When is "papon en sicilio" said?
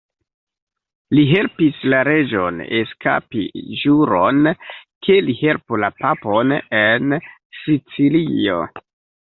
6.03-8.63